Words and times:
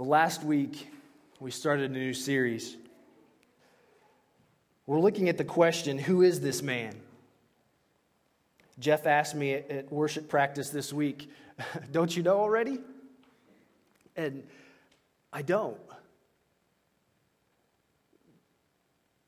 Well, 0.00 0.08
last 0.08 0.42
week 0.42 0.88
we 1.40 1.50
started 1.50 1.90
a 1.90 1.92
new 1.92 2.14
series. 2.14 2.74
We're 4.86 4.98
looking 4.98 5.28
at 5.28 5.36
the 5.36 5.44
question 5.44 5.98
who 5.98 6.22
is 6.22 6.40
this 6.40 6.62
man? 6.62 6.98
Jeff 8.78 9.06
asked 9.06 9.34
me 9.34 9.52
at 9.52 9.92
worship 9.92 10.26
practice 10.26 10.70
this 10.70 10.90
week, 10.90 11.30
don't 11.92 12.16
you 12.16 12.22
know 12.22 12.38
already? 12.38 12.78
And 14.16 14.42
I 15.34 15.42
don't. 15.42 15.76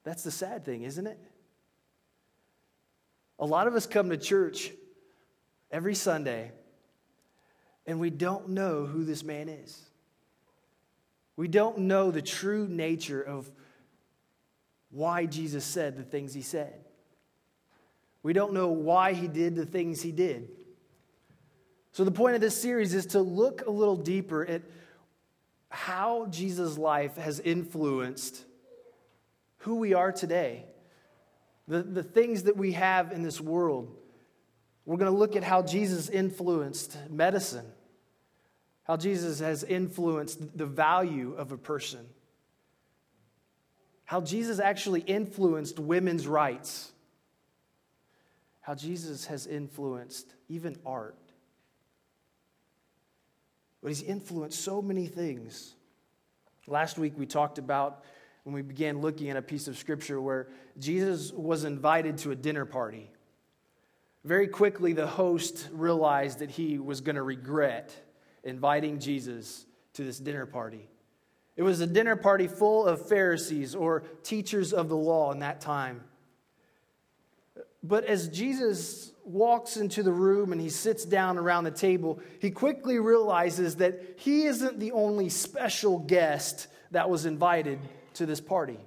That's 0.04 0.25
the 0.25 0.30
sad 0.30 0.64
thing, 0.64 0.84
isn't 0.84 1.07
it? 1.07 1.18
A 3.39 3.45
lot 3.45 3.66
of 3.66 3.75
us 3.75 3.86
come 3.86 4.09
to 4.09 4.16
church 4.16 4.73
every 5.70 5.95
Sunday 5.95 6.50
and 7.86 8.00
we 8.00 8.09
don't 8.09 8.48
know 8.48 8.86
who 8.86 9.04
this 9.04 9.23
man 9.23 9.50
is. 9.50 9.79
We 11.36 11.48
don't 11.48 11.79
know 11.79 12.11
the 12.11 12.22
true 12.22 12.66
nature 12.68 13.22
of 13.22 13.50
why 14.90 15.26
Jesus 15.26 15.64
said 15.64 15.96
the 15.96 16.02
things 16.02 16.34
he 16.34 16.43
said. 16.43 16.84
We 18.22 18.32
don't 18.32 18.52
know 18.52 18.68
why 18.68 19.14
he 19.14 19.26
did 19.26 19.57
the 19.57 19.66
things 19.66 20.02
he 20.02 20.12
did. 20.12 20.48
So, 21.93 22.04
the 22.04 22.10
point 22.10 22.34
of 22.34 22.40
this 22.40 22.60
series 22.60 22.94
is 22.94 23.07
to 23.07 23.21
look 23.21 23.66
a 23.66 23.71
little 23.71 23.96
deeper 23.96 24.46
at 24.46 24.62
how 25.68 26.26
Jesus' 26.26 26.79
life 26.79 27.16
has 27.16 27.40
influenced 27.40 28.44
who 29.58 29.76
we 29.76 29.94
are 29.94 30.12
today, 30.12 30.64
the, 31.68 31.82
the 31.82 32.02
things 32.02 32.44
that 32.44 32.56
we 32.56 32.72
have 32.72 33.12
in 33.12 33.22
this 33.22 33.41
world. 33.41 33.94
We're 34.84 34.96
going 34.96 35.12
to 35.12 35.16
look 35.16 35.36
at 35.36 35.44
how 35.44 35.62
Jesus 35.62 36.08
influenced 36.08 36.96
medicine, 37.08 37.66
how 38.84 38.97
Jesus 38.97 39.39
has 39.41 39.62
influenced 39.62 40.56
the 40.56 40.67
value 40.67 41.34
of 41.34 41.53
a 41.53 41.56
person, 41.56 42.06
how 44.05 44.20
Jesus 44.20 44.58
actually 44.58 45.00
influenced 45.00 45.78
women's 45.78 46.27
rights, 46.27 46.92
how 48.61 48.74
Jesus 48.74 49.27
has 49.27 49.47
influenced 49.47 50.34
even 50.48 50.77
art. 50.84 51.16
But 53.83 53.89
he's 53.89 54.02
influenced 54.02 54.61
so 54.61 54.80
many 54.80 55.06
things. 55.06 55.74
Last 56.67 56.98
week 56.98 57.14
we 57.17 57.27
talked 57.27 57.58
about 57.58 58.05
when 58.44 58.55
we 58.55 58.62
began 58.62 59.00
looking 59.00 59.30
at 59.30 59.36
a 59.36 59.42
piece 59.42 59.69
of 59.69 59.77
scripture 59.77 60.20
where 60.20 60.48
Jesus 60.78 61.33
was 61.33 61.64
invited 61.64 62.19
to 62.19 62.30
a 62.30 62.36
dinner 62.36 62.64
party. 62.64 63.11
Very 64.24 64.46
quickly, 64.46 64.92
the 64.92 65.06
host 65.06 65.69
realized 65.72 66.41
that 66.41 66.50
he 66.50 66.78
was 66.78 67.00
going 67.00 67.17
to 67.17 67.22
regret 67.22 67.92
inviting 68.44 68.98
Jesus 68.98 69.66
to 69.94 70.04
this 70.04 70.18
dinner 70.18 70.46
party. 70.46 70.88
It 71.56 71.62
was 71.62 71.80
a 71.80 71.86
dinner 71.86 72.16
party 72.16 72.48
full 72.48 72.86
of 72.86 73.08
Pharisees 73.08 73.74
or 73.74 74.04
teachers 74.22 74.72
of 74.72 74.88
the 74.88 74.96
law 74.96 75.32
in 75.32 75.40
that 75.40 75.60
time. 75.60 76.02
But 77.82 78.04
as 78.04 78.28
Jesus 78.28 79.12
walks 79.24 79.76
into 79.76 80.02
the 80.02 80.12
room 80.12 80.52
and 80.52 80.60
he 80.60 80.70
sits 80.70 81.04
down 81.04 81.36
around 81.36 81.64
the 81.64 81.70
table, 81.70 82.20
he 82.40 82.50
quickly 82.50 82.98
realizes 82.98 83.76
that 83.76 84.00
he 84.16 84.44
isn't 84.44 84.78
the 84.78 84.92
only 84.92 85.28
special 85.28 85.98
guest 85.98 86.68
that 86.92 87.10
was 87.10 87.27
invited 87.27 87.80
to 88.14 88.27
this 88.27 88.40
party. 88.40 88.78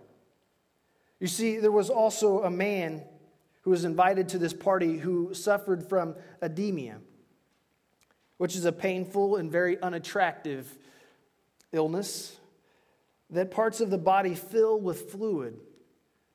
You 1.20 1.28
see, 1.28 1.58
there 1.58 1.72
was 1.72 1.90
also 1.90 2.44
a 2.44 2.50
man 2.50 3.04
who 3.62 3.72
was 3.72 3.84
invited 3.84 4.30
to 4.30 4.38
this 4.38 4.54
party 4.54 4.98
who 4.98 5.34
suffered 5.34 5.88
from 5.88 6.16
edema, 6.42 6.98
which 8.38 8.56
is 8.56 8.66
a 8.66 8.72
painful 8.72 9.38
and 9.38 9.52
very 9.52 9.80
unattractive 9.82 10.78
illness 11.72 12.36
that 13.30 13.52
parts 13.52 13.82
of 13.82 13.90
the 13.90 13.98
body 13.98 14.36
fill 14.36 14.80
with 14.80 15.12
fluid. 15.12 15.58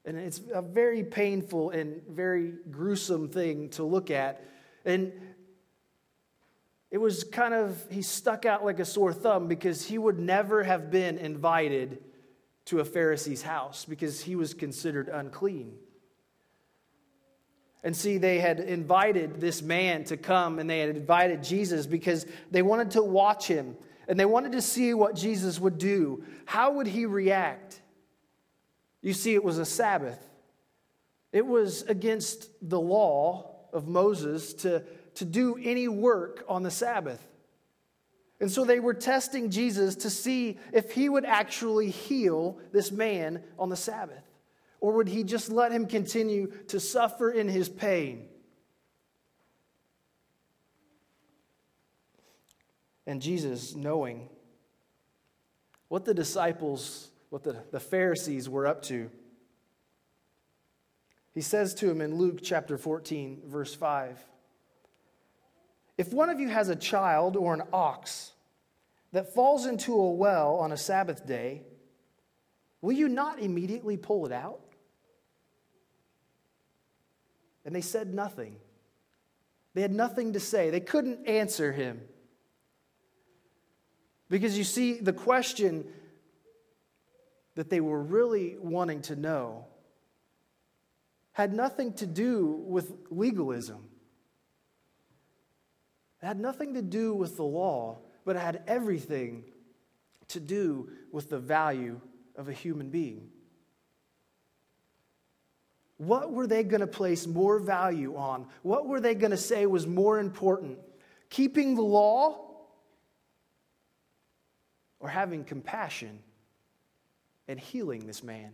And 0.04 0.16
it's 0.16 0.40
a 0.52 0.62
very 0.62 1.04
painful 1.04 1.70
and 1.70 2.02
very 2.08 2.54
gruesome 2.70 3.28
thing 3.28 3.68
to 3.70 3.84
look 3.84 4.10
at. 4.10 4.42
And 4.84 5.12
it 6.90 6.98
was 6.98 7.22
kind 7.22 7.54
of, 7.54 7.86
he 7.90 8.02
stuck 8.02 8.44
out 8.44 8.64
like 8.64 8.80
a 8.80 8.84
sore 8.84 9.12
thumb 9.12 9.46
because 9.46 9.86
he 9.86 9.98
would 9.98 10.18
never 10.18 10.64
have 10.64 10.90
been 10.90 11.18
invited 11.18 12.02
to 12.66 12.80
a 12.80 12.84
Pharisee's 12.84 13.42
house 13.42 13.84
because 13.84 14.20
he 14.22 14.36
was 14.36 14.54
considered 14.54 15.08
unclean. 15.08 15.74
And 17.82 17.96
see, 17.96 18.18
they 18.18 18.40
had 18.40 18.60
invited 18.60 19.40
this 19.40 19.62
man 19.62 20.04
to 20.04 20.16
come 20.16 20.58
and 20.58 20.68
they 20.68 20.80
had 20.80 20.90
invited 20.90 21.42
Jesus 21.42 21.86
because 21.86 22.26
they 22.50 22.62
wanted 22.62 22.92
to 22.92 23.02
watch 23.02 23.46
him 23.46 23.76
and 24.06 24.18
they 24.18 24.26
wanted 24.26 24.52
to 24.52 24.62
see 24.62 24.92
what 24.92 25.14
Jesus 25.14 25.58
would 25.58 25.78
do. 25.78 26.24
How 26.44 26.72
would 26.72 26.86
he 26.86 27.06
react? 27.06 27.80
You 29.02 29.14
see, 29.14 29.34
it 29.34 29.42
was 29.42 29.58
a 29.58 29.64
Sabbath, 29.64 30.18
it 31.32 31.46
was 31.46 31.82
against 31.82 32.50
the 32.60 32.80
law 32.80 33.56
of 33.72 33.88
Moses 33.88 34.52
to, 34.54 34.82
to 35.14 35.24
do 35.24 35.58
any 35.62 35.88
work 35.88 36.44
on 36.48 36.62
the 36.62 36.70
Sabbath. 36.70 37.24
And 38.40 38.50
so 38.50 38.64
they 38.64 38.80
were 38.80 38.94
testing 38.94 39.50
Jesus 39.50 39.94
to 39.96 40.10
see 40.10 40.58
if 40.72 40.92
he 40.92 41.08
would 41.08 41.24
actually 41.24 41.90
heal 41.90 42.58
this 42.72 42.90
man 42.90 43.42
on 43.58 43.68
the 43.68 43.76
Sabbath. 43.76 44.24
Or 44.80 44.94
would 44.94 45.08
he 45.08 45.24
just 45.24 45.50
let 45.50 45.72
him 45.72 45.86
continue 45.86 46.52
to 46.68 46.80
suffer 46.80 47.30
in 47.30 47.48
his 47.48 47.68
pain? 47.68 48.26
And 53.06 53.20
Jesus, 53.20 53.74
knowing 53.74 54.28
what 55.88 56.04
the 56.04 56.14
disciples, 56.14 57.10
what 57.28 57.42
the, 57.42 57.56
the 57.72 57.80
Pharisees 57.80 58.48
were 58.48 58.66
up 58.66 58.82
to, 58.84 59.10
he 61.32 61.40
says 61.40 61.74
to 61.74 61.90
him 61.90 62.00
in 62.00 62.16
Luke 62.16 62.40
chapter 62.42 62.78
14, 62.78 63.42
verse 63.46 63.74
5 63.74 64.18
If 65.98 66.12
one 66.12 66.30
of 66.30 66.40
you 66.40 66.48
has 66.48 66.68
a 66.68 66.76
child 66.76 67.36
or 67.36 67.52
an 67.52 67.62
ox 67.72 68.32
that 69.12 69.34
falls 69.34 69.66
into 69.66 69.92
a 69.92 70.10
well 70.10 70.56
on 70.56 70.72
a 70.72 70.76
Sabbath 70.76 71.26
day, 71.26 71.62
will 72.80 72.92
you 72.92 73.08
not 73.08 73.40
immediately 73.40 73.96
pull 73.96 74.24
it 74.26 74.32
out? 74.32 74.60
And 77.64 77.74
they 77.74 77.80
said 77.80 78.14
nothing. 78.14 78.56
They 79.74 79.82
had 79.82 79.92
nothing 79.92 80.32
to 80.32 80.40
say. 80.40 80.70
They 80.70 80.80
couldn't 80.80 81.26
answer 81.28 81.72
him. 81.72 82.00
Because 84.28 84.56
you 84.56 84.64
see, 84.64 84.94
the 84.94 85.12
question 85.12 85.84
that 87.56 87.68
they 87.68 87.80
were 87.80 88.02
really 88.02 88.56
wanting 88.58 89.02
to 89.02 89.16
know 89.16 89.66
had 91.32 91.52
nothing 91.52 91.92
to 91.94 92.06
do 92.06 92.62
with 92.66 92.92
legalism. 93.10 93.88
It 96.22 96.26
had 96.26 96.38
nothing 96.38 96.74
to 96.74 96.82
do 96.82 97.14
with 97.14 97.36
the 97.36 97.44
law, 97.44 97.98
but 98.24 98.36
it 98.36 98.40
had 98.40 98.62
everything 98.66 99.44
to 100.28 100.40
do 100.40 100.90
with 101.12 101.30
the 101.30 101.38
value 101.38 102.00
of 102.36 102.48
a 102.48 102.52
human 102.52 102.90
being. 102.90 103.30
What 106.00 106.32
were 106.32 106.46
they 106.46 106.64
going 106.64 106.80
to 106.80 106.86
place 106.86 107.26
more 107.26 107.58
value 107.58 108.16
on? 108.16 108.46
What 108.62 108.86
were 108.86 109.00
they 109.00 109.14
going 109.14 109.32
to 109.32 109.36
say 109.36 109.66
was 109.66 109.86
more 109.86 110.18
important? 110.18 110.78
Keeping 111.28 111.74
the 111.74 111.82
law 111.82 112.38
or 114.98 115.10
having 115.10 115.44
compassion 115.44 116.20
and 117.48 117.60
healing 117.60 118.06
this 118.06 118.22
man? 118.22 118.52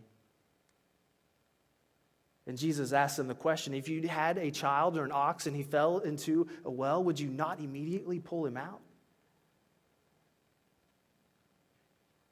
And 2.48 2.58
Jesus 2.58 2.92
asked 2.92 3.16
them 3.16 3.28
the 3.28 3.34
question 3.34 3.74
if 3.74 3.88
you 3.88 4.08
had 4.08 4.38
a 4.38 4.50
child 4.50 4.98
or 4.98 5.04
an 5.04 5.12
ox 5.12 5.46
and 5.46 5.54
he 5.54 5.62
fell 5.62 5.98
into 5.98 6.48
a 6.64 6.70
well, 6.72 7.04
would 7.04 7.20
you 7.20 7.28
not 7.28 7.60
immediately 7.60 8.18
pull 8.18 8.44
him 8.44 8.56
out? 8.56 8.80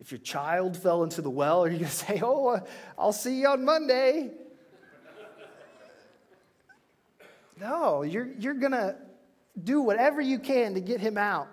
If 0.00 0.11
your 0.11 0.19
child 0.19 0.77
fell 0.77 1.05
into 1.05 1.23
the 1.23 1.31
well, 1.31 1.62
are 1.62 1.69
you 1.69 1.79
going 1.79 1.85
to 1.89 1.97
say, 1.97 2.21
Oh, 2.21 2.61
I'll 2.99 3.12
see 3.12 3.43
you 3.43 3.47
on 3.47 3.65
Monday? 3.65 4.33
No, 7.61 8.03
you're, 8.03 8.29
you're 8.39 8.55
going 8.55 8.73
to 8.73 8.97
do 9.62 9.81
whatever 9.81 10.21
you 10.21 10.39
can 10.39 10.75
to 10.75 10.81
get 10.81 11.01
him 11.01 11.17
out. 11.17 11.49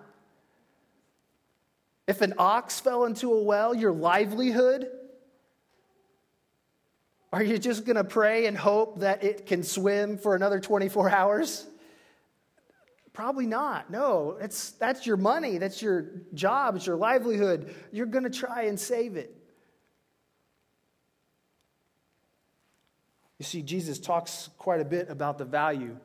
If 2.06 2.20
an 2.20 2.34
ox 2.38 2.80
fell 2.80 3.04
into 3.04 3.32
a 3.32 3.42
well, 3.42 3.74
your 3.74 3.92
livelihood, 3.92 4.88
are 7.32 7.42
you 7.42 7.58
just 7.58 7.86
going 7.86 7.96
to 7.96 8.04
pray 8.04 8.46
and 8.46 8.56
hope 8.56 9.00
that 9.00 9.22
it 9.22 9.46
can 9.46 9.62
swim 9.62 10.18
for 10.18 10.34
another 10.34 10.60
24 10.60 11.10
hours? 11.10 11.66
Probably 13.12 13.46
not. 13.46 13.90
No, 13.90 14.36
it's, 14.40 14.72
that's 14.72 15.06
your 15.06 15.16
money, 15.16 15.58
that's 15.58 15.80
your 15.80 16.10
job, 16.34 16.76
it's 16.76 16.86
your 16.86 16.96
livelihood. 16.96 17.74
You're 17.92 18.06
going 18.06 18.24
to 18.24 18.30
try 18.30 18.62
and 18.64 18.78
save 18.78 19.16
it. 19.16 19.41
You 23.42 23.44
see, 23.44 23.62
Jesus 23.62 23.98
talks 23.98 24.50
quite 24.56 24.80
a 24.80 24.84
bit 24.84 25.10
about 25.10 25.36
the 25.36 25.44
value 25.44 25.96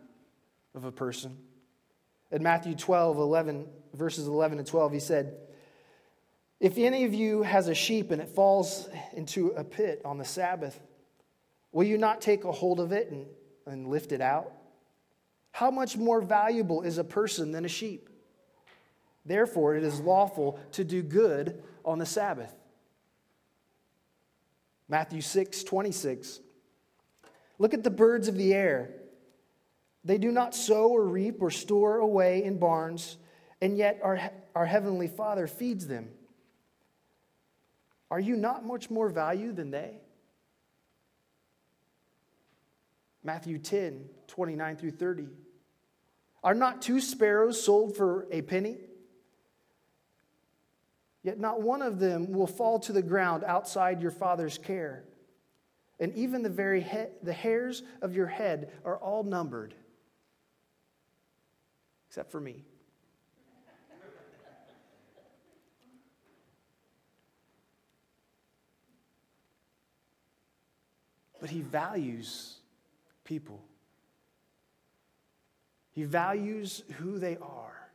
of 0.73 0.85
a 0.85 0.91
person. 0.91 1.37
In 2.31 2.41
Matthew 2.41 2.73
12, 2.73 3.15
11, 3.15 3.67
verses 3.93 4.25
11 4.25 4.57
and 4.57 4.67
12, 4.67 4.91
he 4.93 4.99
said, 4.99 5.37
If 6.59 6.79
any 6.79 7.03
of 7.03 7.13
you 7.13 7.43
has 7.43 7.67
a 7.67 7.75
sheep 7.75 8.09
and 8.09 8.19
it 8.23 8.29
falls 8.29 8.89
into 9.13 9.49
a 9.49 9.63
pit 9.63 10.01
on 10.03 10.17
the 10.17 10.25
Sabbath, 10.25 10.79
will 11.71 11.83
you 11.83 11.99
not 11.99 12.21
take 12.21 12.43
a 12.43 12.51
hold 12.51 12.79
of 12.79 12.91
it 12.91 13.11
and, 13.11 13.27
and 13.67 13.85
lift 13.87 14.13
it 14.13 14.19
out? 14.19 14.51
How 15.51 15.69
much 15.69 15.95
more 15.95 16.21
valuable 16.21 16.81
is 16.81 16.97
a 16.97 17.03
person 17.03 17.51
than 17.51 17.65
a 17.65 17.69
sheep? 17.69 18.09
Therefore, 19.27 19.75
it 19.75 19.83
is 19.83 19.99
lawful 19.99 20.59
to 20.71 20.83
do 20.83 21.03
good 21.03 21.61
on 21.85 21.99
the 21.99 22.05
Sabbath. 22.07 22.55
Matthew 24.89 25.21
6, 25.21 25.63
26. 25.63 26.39
Look 27.59 27.73
at 27.73 27.83
the 27.83 27.89
birds 27.89 28.27
of 28.27 28.35
the 28.35 28.53
air. 28.53 28.91
They 30.03 30.17
do 30.17 30.31
not 30.31 30.55
sow 30.55 30.89
or 30.89 31.03
reap 31.03 31.41
or 31.41 31.51
store 31.51 31.97
away 31.97 32.43
in 32.43 32.59
barns, 32.59 33.17
and 33.61 33.77
yet 33.77 33.99
our, 34.03 34.19
our 34.55 34.65
heavenly 34.65 35.07
Father 35.07 35.47
feeds 35.47 35.87
them. 35.87 36.09
Are 38.09 38.19
you 38.19 38.35
not 38.35 38.65
much 38.65 38.89
more 38.89 39.09
value 39.09 39.51
than 39.51 39.71
they? 39.71 39.99
Matthew 43.23 43.57
10, 43.57 44.05
29 44.27 44.77
through 44.77 44.91
30. 44.91 45.27
Are 46.43 46.53
not 46.53 46.81
two 46.81 47.01
sparrows 47.01 47.61
sold 47.61 47.97
for 47.97 48.27
a 48.31 48.41
penny? 48.41 48.77
Yet 51.23 51.37
not 51.37 51.61
one 51.61 51.81
of 51.81 51.99
them 51.99 52.31
will 52.31 52.47
fall 52.47 52.79
to 52.79 52.93
the 52.93 53.01
ground 53.01 53.43
outside 53.43 54.01
your 54.01 54.11
Father's 54.11 54.57
care. 54.57 55.03
And 55.99 56.13
even 56.15 56.43
the 56.43 56.49
very 56.49 56.81
he- 56.81 57.11
the 57.23 57.33
hairs 57.33 57.83
of 58.01 58.15
your 58.15 58.27
head 58.27 58.71
are 58.85 58.97
all 58.97 59.23
numbered, 59.23 59.73
except 62.07 62.31
for 62.31 62.39
me. 62.39 62.65
But 71.39 71.49
he 71.49 71.61
values 71.61 72.57
people. 73.23 73.63
He 75.91 76.03
values 76.03 76.83
who 76.97 77.19
they 77.19 77.37
are. 77.37 77.89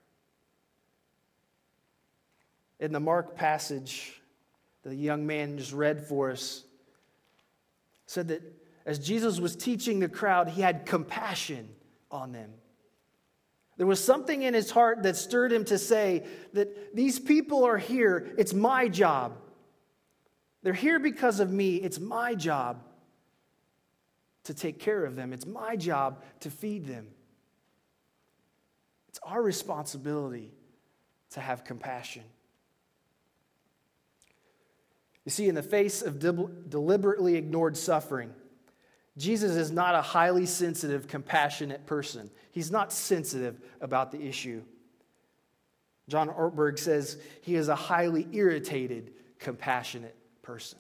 In 2.81 2.93
the 2.93 3.01
Mark 3.01 3.37
passage, 3.37 4.21
the 4.83 4.95
young 4.95 5.27
man 5.27 5.57
just 5.59 5.73
read 5.73 6.05
for 6.05 6.31
us 6.31 6.65
said 8.13 8.29
that 8.29 8.43
as 8.85 8.99
Jesus 8.99 9.41
was 9.41 9.57
teaching 9.57 10.01
the 10.01 10.09
crowd, 10.09 10.49
he 10.49 10.61
had 10.61 10.87
compassion 10.87 11.69
on 12.11 12.33
them. 12.33 12.51
There 13.79 13.87
was 13.87 14.05
something 14.05 14.43
in 14.43 14.55
his 14.55 14.71
heart 14.71 15.03
that 15.05 15.17
stirred 15.17 15.53
him 15.53 15.65
to 15.67 15.79
say 15.79 16.25
that 16.53 16.95
these 16.95 17.19
people 17.19 17.65
are 17.65 17.79
here, 17.79 18.35
it's 18.37 18.53
my 18.53 18.89
job. 18.89 19.39
They're 20.63 20.73
here 20.73 20.99
because 20.99 21.41
of 21.41 21.51
me, 21.51 21.77
it's 21.77 21.99
my 21.99 22.35
job 22.35 22.83
to 24.45 24.55
take 24.55 24.79
care 24.79 25.05
of 25.05 25.17
them. 25.17 25.33
It's 25.33 25.47
my 25.47 25.77
job 25.77 26.23
to 26.41 26.51
feed 26.51 26.87
them. 26.87 27.09
It's 29.09 29.21
our 29.23 29.43
responsibility 29.43 30.53
to 31.31 31.41
have 31.41 31.65
compassion. 31.65 32.25
You 35.25 35.31
see, 35.31 35.49
in 35.49 35.55
the 35.55 35.63
face 35.63 36.03
of 36.03 36.19
deliberately 36.19 37.37
ignored 37.37 37.77
suffering, 37.77 38.33
Jesus 39.17 39.53
is 39.53 39.71
not 39.71 39.95
a 39.95 40.03
highly 40.03 40.47
sensitive, 40.47 41.07
compassionate 41.07 41.87
person. 41.87 42.31
He's 42.51 42.71
not 42.71 42.93
sensitive 42.93 43.61
about 43.81 44.11
the 44.11 44.21
issue. 44.21 44.63
John 46.09 46.29
Ortberg 46.29 46.79
says 46.79 47.19
he 47.43 47.55
is 47.55 47.69
a 47.69 47.77
highly 47.77 48.27
irritated, 48.33 49.13
compassionate 49.39 50.17
person. 50.43 50.79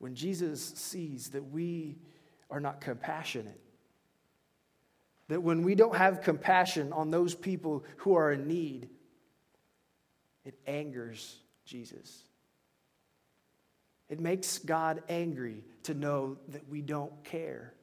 when 0.00 0.14
Jesus 0.14 0.64
sees 0.76 1.28
that 1.28 1.52
we 1.52 1.98
are 2.50 2.58
not 2.58 2.80
compassionate, 2.80 3.60
that 5.28 5.42
when 5.42 5.62
we 5.62 5.74
don't 5.74 5.94
have 5.94 6.22
compassion 6.22 6.92
on 6.92 7.10
those 7.10 7.34
people 7.34 7.84
who 7.98 8.16
are 8.16 8.32
in 8.32 8.48
need, 8.48 8.88
it 10.44 10.58
angers 10.66 11.36
Jesus. 11.64 12.22
It 14.08 14.18
makes 14.18 14.58
God 14.58 15.02
angry 15.08 15.64
to 15.84 15.94
know 15.94 16.36
that 16.48 16.68
we 16.68 16.82
don't 16.82 17.24
care. 17.24 17.74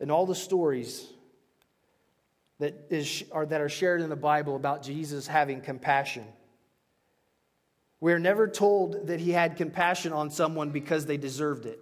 And 0.00 0.10
all 0.10 0.26
the 0.26 0.34
stories 0.34 1.06
that, 2.58 2.86
is, 2.90 3.22
are, 3.30 3.46
that 3.46 3.60
are 3.60 3.68
shared 3.68 4.00
in 4.00 4.10
the 4.10 4.16
Bible 4.16 4.56
about 4.56 4.82
Jesus 4.82 5.28
having 5.28 5.60
compassion. 5.60 6.24
We 8.00 8.12
are 8.12 8.18
never 8.18 8.48
told 8.48 9.06
that 9.06 9.20
he 9.20 9.30
had 9.30 9.56
compassion 9.56 10.12
on 10.12 10.30
someone 10.30 10.70
because 10.70 11.06
they 11.06 11.16
deserved 11.16 11.66
it. 11.66 11.78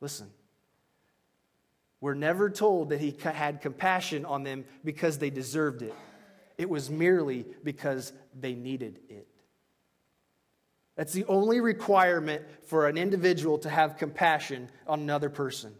Listen. 0.00 0.30
We're 2.00 2.14
never 2.14 2.48
told 2.48 2.90
that 2.90 3.00
he 3.00 3.16
had 3.22 3.60
compassion 3.60 4.24
on 4.24 4.44
them 4.44 4.64
because 4.84 5.18
they 5.18 5.30
deserved 5.30 5.82
it. 5.82 5.94
It 6.56 6.68
was 6.68 6.90
merely 6.90 7.44
because 7.64 8.12
they 8.38 8.54
needed 8.54 9.00
it. 9.08 9.26
That's 10.96 11.12
the 11.12 11.24
only 11.26 11.60
requirement 11.60 12.42
for 12.66 12.88
an 12.88 12.96
individual 12.96 13.58
to 13.58 13.70
have 13.70 13.96
compassion 13.96 14.68
on 14.86 15.00
another 15.00 15.30
person 15.30 15.72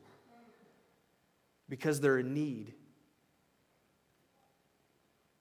because 1.69 2.01
they're 2.01 2.19
in 2.19 2.35
need. 2.35 2.73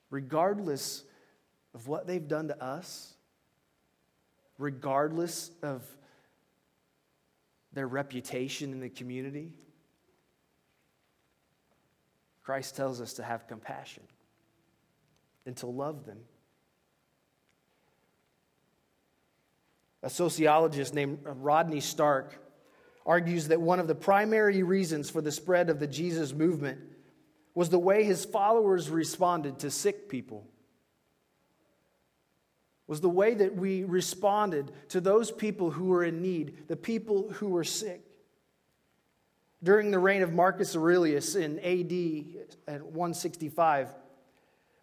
Regardless 0.10 1.04
of 1.76 1.88
what 1.88 2.08
they've 2.08 2.28
done 2.28 2.48
to 2.48 2.64
us, 2.64 3.14
regardless 4.58 5.52
of 5.62 5.84
their 7.74 7.88
reputation 7.88 8.72
in 8.72 8.80
the 8.80 8.90
community, 8.90 9.52
Christ 12.48 12.78
tells 12.78 13.02
us 13.02 13.16
to 13.16 13.24
have 13.24 13.46
compassion 13.46 14.04
and 15.46 15.54
to 15.58 15.68
love 15.68 16.06
them. 16.06 16.20
A 20.02 20.10
sociologist 20.10 20.94
named 20.94 21.20
Rodney 21.26 21.82
Stark 21.82 22.42
argues 23.06 23.50
that 23.50 23.60
one 23.60 23.82
of 23.82 23.88
the 23.88 23.96
primary 23.96 24.64
reasons 24.64 25.10
for 25.10 25.20
the 25.20 25.30
spread 25.30 25.70
of 25.70 25.82
the 25.82 25.88
Jesus 25.88 26.32
movement 26.32 26.80
was 27.54 27.70
the 27.70 27.78
way 27.78 28.06
his 28.06 28.24
followers 28.24 28.90
responded 28.90 29.60
to 29.60 29.70
sick 29.70 30.08
people. 30.08 30.48
Was 32.88 33.02
the 33.02 33.10
way 33.10 33.34
that 33.34 33.58
we 33.58 33.84
responded 33.84 34.72
to 34.88 35.02
those 35.02 35.32
people 35.32 35.70
who 35.70 35.88
were 35.88 36.06
in 36.06 36.22
need, 36.22 36.70
the 36.70 36.78
people 36.78 37.30
who 37.30 37.50
were 37.50 37.66
sick. 37.66 38.07
During 39.64 39.90
the 39.90 40.00
reign 40.00 40.22
of 40.22 40.34
Marcus 40.34 40.76
Aurelius 40.76 41.36
in 41.36 41.60
AD 41.60 42.54
at 42.68 42.82
uh, 42.82 42.86
165, 42.86 43.90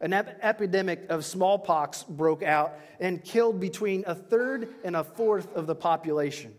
an 0.00 0.12
ep- 0.12 0.38
epidemic 0.42 1.06
of 1.08 1.24
smallpox 1.24 2.02
broke 2.02 2.42
out 2.42 2.74
and 2.98 3.22
killed 3.22 3.60
between 3.60 4.02
a 4.06 4.14
third 4.14 4.74
and 4.82 4.96
a 4.96 5.04
fourth 5.04 5.54
of 5.54 5.66
the 5.68 5.76
population. 5.76 6.52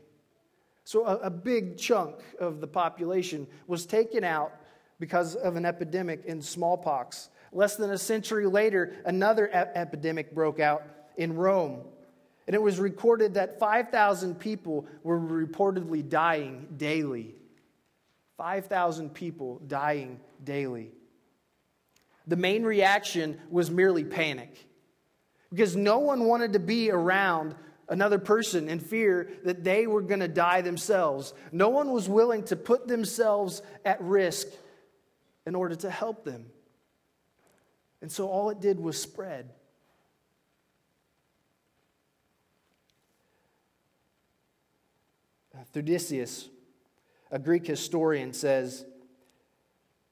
So, 0.85 1.05
a, 1.05 1.17
a 1.17 1.29
big 1.29 1.77
chunk 1.77 2.15
of 2.39 2.61
the 2.61 2.67
population 2.67 3.47
was 3.67 3.85
taken 3.85 4.23
out 4.23 4.53
because 4.99 5.35
of 5.35 5.57
an 5.57 5.65
epidemic 5.65 6.23
in 6.25 6.41
smallpox. 6.41 7.29
Less 7.51 7.75
than 7.75 7.91
a 7.91 7.97
century 7.97 8.45
later, 8.45 8.95
another 9.05 9.49
ep- 9.51 9.75
epidemic 9.75 10.33
broke 10.33 10.59
out 10.59 10.83
in 11.17 11.35
Rome. 11.35 11.81
And 12.47 12.53
it 12.53 12.61
was 12.61 12.79
recorded 12.79 13.33
that 13.33 13.59
5,000 13.59 14.35
people 14.35 14.85
were 15.03 15.19
reportedly 15.19 16.07
dying 16.07 16.67
daily. 16.77 17.35
5,000 18.37 19.13
people 19.13 19.61
dying 19.67 20.19
daily. 20.43 20.91
The 22.27 22.35
main 22.35 22.63
reaction 22.63 23.39
was 23.49 23.69
merely 23.69 24.03
panic 24.03 24.65
because 25.49 25.75
no 25.75 25.99
one 25.99 26.25
wanted 26.25 26.53
to 26.53 26.59
be 26.59 26.91
around 26.91 27.55
another 27.87 28.17
person 28.17 28.67
in 28.67 28.79
fear 28.79 29.29
that 29.43 29.63
they 29.63 29.87
were 29.87 30.01
going 30.01 30.19
to 30.19 30.27
die 30.27 30.61
themselves. 30.61 31.33
No 31.51 31.69
one 31.69 31.91
was 31.91 32.09
willing 32.09 32.43
to 32.45 32.55
put 32.55 32.87
themselves 32.87 33.61
at 33.85 34.01
risk 34.01 34.47
in 35.45 35.55
order 35.55 35.75
to 35.75 35.89
help 35.89 36.23
them. 36.23 36.47
And 38.01 38.11
so 38.11 38.27
all 38.27 38.49
it 38.49 38.59
did 38.59 38.79
was 38.79 38.99
spread. 38.99 39.51
Uh, 45.55 45.63
Thucydides, 45.71 46.49
a 47.31 47.39
Greek 47.39 47.65
historian, 47.65 48.33
says, 48.33 48.85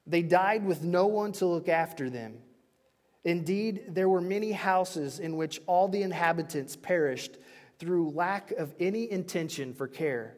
They 0.08 0.22
died 0.22 0.66
with 0.66 0.84
no 0.84 1.08
one 1.08 1.32
to 1.34 1.46
look 1.46 1.70
after 1.70 2.10
them. 2.10 2.40
Indeed, 3.24 3.86
there 3.90 4.10
were 4.10 4.22
many 4.22 4.52
houses 4.52 5.20
in 5.20 5.38
which 5.38 5.62
all 5.66 5.88
the 5.88 6.02
inhabitants 6.02 6.76
perished 6.76 7.38
through 7.80 8.12
lack 8.12 8.52
of 8.52 8.74
any 8.80 9.10
intention 9.10 9.74
for 9.74 9.88
care. 9.88 10.38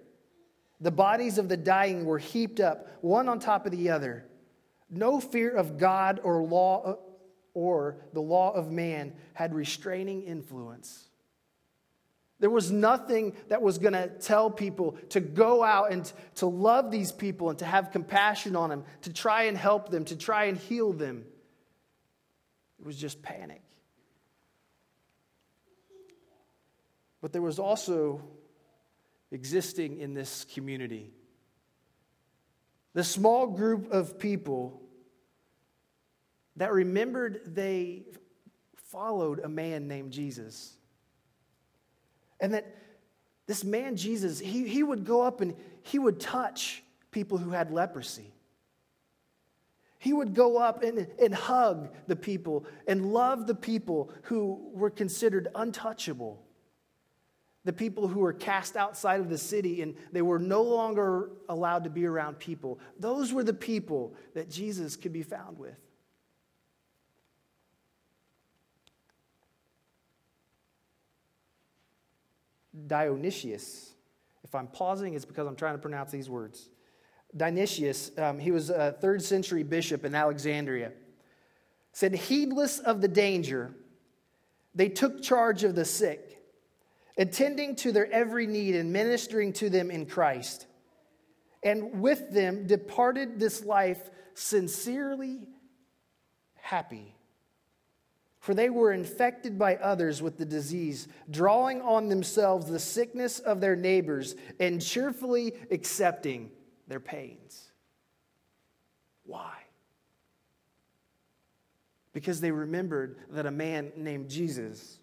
The 0.81 0.91
bodies 0.91 1.37
of 1.37 1.49
the 1.49 1.57
dying 1.57 2.05
were 2.05 2.19
heaped 2.19 2.59
up, 2.59 2.87
one 3.01 3.29
on 3.29 3.39
top 3.39 3.65
of 3.65 3.71
the 3.71 3.89
other. 3.89 4.25
No 4.89 5.19
fear 5.19 5.49
of 5.51 5.77
God 5.77 6.19
or 6.23 6.43
law 6.43 6.97
or 7.53 7.97
the 8.13 8.21
law 8.21 8.51
of 8.51 8.71
man 8.71 9.13
had 9.33 9.55
restraining 9.55 10.23
influence. 10.23 11.09
There 12.39 12.49
was 12.49 12.71
nothing 12.71 13.33
that 13.47 13.61
was 13.61 13.77
going 13.77 13.93
to 13.93 14.07
tell 14.07 14.51
people 14.51 14.97
to 15.09 15.19
go 15.19 15.63
out 15.63 15.91
and 15.91 16.11
to 16.35 16.47
love 16.47 16.91
these 16.91 17.11
people 17.11 17.49
and 17.49 17.59
to 17.59 17.65
have 17.65 17.91
compassion 17.91 18.55
on 18.55 18.69
them, 18.69 18.83
to 19.03 19.13
try 19.13 19.43
and 19.43 19.57
help 19.57 19.89
them, 19.89 20.03
to 20.05 20.17
try 20.17 20.45
and 20.45 20.57
heal 20.57 20.91
them. 20.91 21.23
It 22.79 22.85
was 22.85 22.97
just 22.97 23.21
panic. 23.21 23.61
But 27.21 27.31
there 27.31 27.41
was 27.41 27.57
also 27.57 28.21
existing 29.31 29.99
in 29.99 30.13
this 30.13 30.45
community 30.53 31.11
the 32.95 33.03
small 33.03 33.47
group 33.47 33.91
of 33.91 34.17
people 34.17 34.81
that 36.55 36.71
remembered 36.71 37.41
they 37.45 38.05
followed 38.77 39.39
a 39.39 39.49
man 39.49 39.89
named 39.89 40.13
Jesus. 40.13 40.77
And 42.39 42.53
that 42.53 42.75
this 43.47 43.63
man, 43.63 43.95
Jesus, 43.95 44.39
he, 44.39 44.67
he 44.67 44.83
would 44.83 45.05
go 45.05 45.21
up 45.21 45.41
and 45.41 45.55
he 45.83 45.99
would 45.99 46.19
touch 46.19 46.83
people 47.11 47.37
who 47.37 47.51
had 47.51 47.71
leprosy. 47.71 48.31
He 49.99 50.13
would 50.13 50.33
go 50.33 50.57
up 50.57 50.83
and, 50.83 51.07
and 51.19 51.33
hug 51.33 51.89
the 52.07 52.15
people 52.15 52.65
and 52.87 53.11
love 53.11 53.47
the 53.47 53.55
people 53.55 54.11
who 54.23 54.69
were 54.73 54.89
considered 54.89 55.47
untouchable. 55.55 56.41
The 57.63 57.73
people 57.73 58.07
who 58.07 58.19
were 58.19 58.33
cast 58.33 58.75
outside 58.75 59.19
of 59.19 59.29
the 59.29 59.37
city 59.37 59.81
and 59.81 59.95
they 60.11 60.21
were 60.21 60.37
no 60.37 60.61
longer 60.61 61.31
allowed 61.49 61.85
to 61.85 61.89
be 61.89 62.05
around 62.05 62.37
people. 62.37 62.79
Those 62.99 63.33
were 63.33 63.43
the 63.43 63.53
people 63.53 64.13
that 64.35 64.49
Jesus 64.49 64.95
could 64.95 65.13
be 65.13 65.23
found 65.23 65.57
with. 65.57 65.77
Dionysius. 72.87 73.93
If 74.43 74.53
I'm 74.53 74.67
pausing, 74.67 75.13
it's 75.13 75.25
because 75.25 75.47
I'm 75.47 75.55
trying 75.55 75.75
to 75.75 75.81
pronounce 75.81 76.11
these 76.11 76.29
words. 76.29 76.69
Dionysius, 77.35 78.11
um, 78.17 78.39
he 78.39 78.51
was 78.51 78.69
a 78.69 78.93
third 78.93 79.21
century 79.21 79.63
bishop 79.63 80.05
in 80.05 80.15
Alexandria, 80.15 80.91
said, 81.91 82.13
Heedless 82.13 82.79
of 82.79 83.01
the 83.01 83.07
danger, 83.07 83.73
they 84.73 84.89
took 84.89 85.21
charge 85.21 85.63
of 85.63 85.75
the 85.75 85.85
sick, 85.85 86.41
attending 87.17 87.75
to 87.77 87.91
their 87.91 88.09
every 88.11 88.47
need 88.47 88.75
and 88.75 88.93
ministering 88.93 89.51
to 89.53 89.69
them 89.69 89.91
in 89.91 90.05
Christ. 90.05 90.67
And 91.63 92.01
with 92.01 92.31
them 92.31 92.67
departed 92.67 93.39
this 93.39 93.65
life 93.65 94.09
sincerely 94.35 95.39
happy 96.55 97.14
for 98.45 98.53
they 98.53 98.69
were 98.69 98.93
infected 98.93 99.57
by 99.57 99.75
others 99.77 100.21
with 100.21 100.37
the 100.37 100.45
disease, 100.45 101.07
drawing 101.31 101.81
on 101.81 102.09
themselves 102.09 102.67
the 102.67 102.77
sickness 102.77 103.39
of 103.39 103.59
their 103.59 103.75
neighbors 103.75 104.35
and 104.59 104.79
cheerfully 104.79 105.55
accepting 105.71 106.51
their 106.87 106.99
pains. 106.99 107.71
Why? 109.23 109.55
Because 112.13 112.39
they 112.39 112.51
remembered 112.51 113.17
that 113.31 113.47
a 113.47 113.51
man 113.51 113.91
named 113.97 114.29
Jesus 114.29 114.99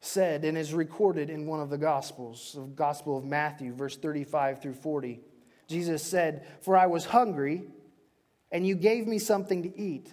said 0.00 0.44
and 0.44 0.58
is 0.58 0.74
recorded 0.74 1.30
in 1.30 1.46
one 1.46 1.60
of 1.60 1.70
the 1.70 1.78
Gospels, 1.78 2.54
the 2.56 2.62
Gospel 2.62 3.16
of 3.16 3.24
Matthew, 3.24 3.72
verse 3.72 3.96
35 3.96 4.60
through 4.60 4.74
40. 4.74 5.20
Jesus 5.68 6.02
said, 6.02 6.44
For 6.62 6.76
I 6.76 6.86
was 6.86 7.04
hungry, 7.04 7.62
and 8.50 8.66
you 8.66 8.74
gave 8.74 9.06
me 9.06 9.20
something 9.20 9.62
to 9.62 9.78
eat. 9.78 10.12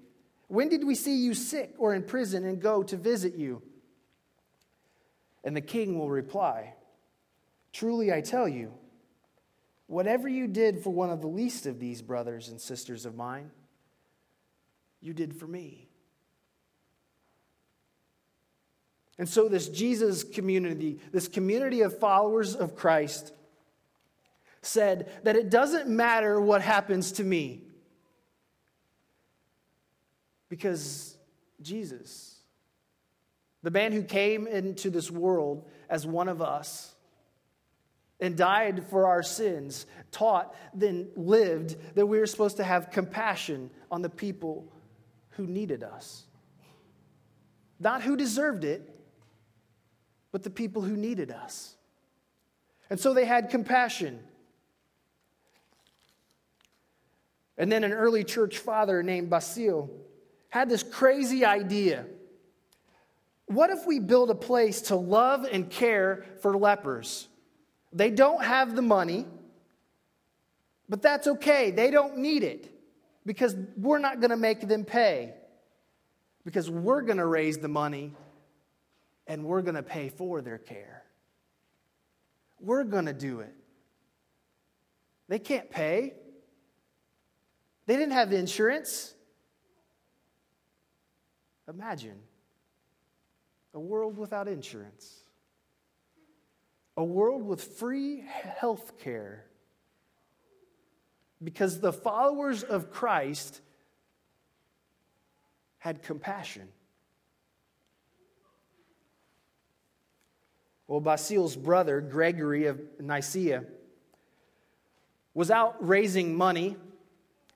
When 0.51 0.67
did 0.67 0.85
we 0.85 0.95
see 0.95 1.15
you 1.15 1.33
sick 1.33 1.75
or 1.77 1.95
in 1.95 2.03
prison 2.03 2.43
and 2.43 2.61
go 2.61 2.83
to 2.83 2.97
visit 2.97 3.35
you? 3.35 3.61
And 5.45 5.55
the 5.55 5.61
king 5.61 5.97
will 5.97 6.09
reply, 6.09 6.73
Truly 7.71 8.11
I 8.11 8.19
tell 8.19 8.49
you, 8.49 8.73
whatever 9.87 10.27
you 10.27 10.47
did 10.47 10.83
for 10.83 10.89
one 10.89 11.09
of 11.09 11.21
the 11.21 11.27
least 11.27 11.67
of 11.67 11.79
these 11.79 12.01
brothers 12.01 12.49
and 12.49 12.59
sisters 12.59 13.05
of 13.05 13.15
mine, 13.15 13.49
you 14.99 15.13
did 15.13 15.33
for 15.33 15.47
me. 15.47 15.87
And 19.17 19.29
so, 19.29 19.47
this 19.47 19.69
Jesus 19.69 20.21
community, 20.21 20.99
this 21.13 21.29
community 21.29 21.79
of 21.79 21.97
followers 21.97 22.57
of 22.57 22.75
Christ, 22.75 23.31
said 24.61 25.09
that 25.23 25.37
it 25.37 25.49
doesn't 25.49 25.87
matter 25.87 26.41
what 26.41 26.61
happens 26.61 27.13
to 27.13 27.23
me. 27.23 27.63
Because 30.51 31.15
Jesus, 31.61 32.35
the 33.63 33.71
man 33.71 33.93
who 33.93 34.03
came 34.03 34.47
into 34.47 34.89
this 34.89 35.09
world 35.09 35.65
as 35.89 36.05
one 36.05 36.27
of 36.27 36.41
us 36.41 36.93
and 38.19 38.35
died 38.35 38.83
for 38.89 39.07
our 39.07 39.23
sins, 39.23 39.85
taught, 40.11 40.53
then 40.73 41.07
lived 41.15 41.77
that 41.95 42.05
we 42.05 42.19
were 42.19 42.25
supposed 42.25 42.57
to 42.57 42.65
have 42.65 42.91
compassion 42.91 43.69
on 43.89 44.01
the 44.01 44.09
people 44.09 44.69
who 45.29 45.47
needed 45.47 45.83
us. 45.83 46.25
Not 47.79 48.01
who 48.01 48.17
deserved 48.17 48.65
it, 48.65 48.93
but 50.33 50.43
the 50.43 50.49
people 50.49 50.81
who 50.81 50.97
needed 50.97 51.31
us. 51.31 51.77
And 52.89 52.99
so 52.99 53.13
they 53.13 53.23
had 53.23 53.49
compassion. 53.49 54.19
And 57.57 57.71
then 57.71 57.85
an 57.85 57.93
early 57.93 58.25
church 58.25 58.57
father 58.57 59.01
named 59.01 59.29
Basil 59.29 59.89
had 60.51 60.69
this 60.69 60.83
crazy 60.83 61.43
idea. 61.43 62.05
What 63.47 63.69
if 63.69 63.87
we 63.87 63.99
build 63.99 64.29
a 64.29 64.35
place 64.35 64.81
to 64.83 64.95
love 64.95 65.45
and 65.51 65.69
care 65.69 66.25
for 66.41 66.55
lepers? 66.55 67.27
They 67.91 68.09
don't 68.09 68.43
have 68.43 68.75
the 68.75 68.81
money, 68.81 69.25
but 70.87 71.01
that's 71.01 71.27
okay. 71.27 71.71
They 71.71 71.89
don't 71.89 72.17
need 72.17 72.43
it 72.43 72.69
because 73.25 73.55
we're 73.77 73.97
not 73.97 74.19
going 74.19 74.29
to 74.29 74.37
make 74.37 74.67
them 74.67 74.85
pay. 74.85 75.33
Because 76.43 76.69
we're 76.69 77.01
going 77.01 77.17
to 77.17 77.25
raise 77.25 77.57
the 77.57 77.67
money 77.67 78.13
and 79.27 79.45
we're 79.45 79.61
going 79.61 79.75
to 79.75 79.83
pay 79.83 80.09
for 80.09 80.41
their 80.41 80.57
care. 80.57 81.03
We're 82.59 82.83
going 82.83 83.05
to 83.05 83.13
do 83.13 83.39
it. 83.39 83.53
They 85.29 85.39
can't 85.39 85.69
pay, 85.69 86.13
they 87.85 87.95
didn't 87.95 88.13
have 88.13 88.33
insurance. 88.33 89.13
Imagine 91.67 92.19
a 93.73 93.79
world 93.79 94.17
without 94.17 94.47
insurance, 94.47 95.23
a 96.97 97.03
world 97.03 97.43
with 97.43 97.63
free 97.63 98.23
health 98.57 98.97
care. 98.99 99.45
Because 101.43 101.79
the 101.79 101.93
followers 101.93 102.61
of 102.61 102.91
Christ 102.91 103.61
had 105.79 106.03
compassion. 106.03 106.67
Well, 110.87 110.99
Basil's 110.99 111.55
brother, 111.55 112.01
Gregory 112.01 112.67
of 112.67 112.79
Nicaea, 112.99 113.63
was 115.33 115.49
out 115.49 115.75
raising 115.79 116.35
money, 116.35 116.75